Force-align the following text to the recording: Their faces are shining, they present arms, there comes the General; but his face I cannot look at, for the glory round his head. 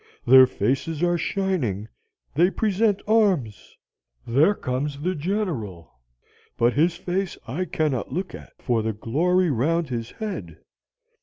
Their 0.25 0.47
faces 0.47 1.03
are 1.03 1.15
shining, 1.15 1.87
they 2.33 2.49
present 2.49 3.03
arms, 3.07 3.77
there 4.25 4.55
comes 4.55 4.99
the 4.99 5.13
General; 5.13 5.91
but 6.57 6.73
his 6.73 6.95
face 6.95 7.37
I 7.47 7.65
cannot 7.65 8.11
look 8.11 8.33
at, 8.33 8.51
for 8.57 8.81
the 8.81 8.93
glory 8.93 9.51
round 9.51 9.89
his 9.89 10.09
head. 10.09 10.57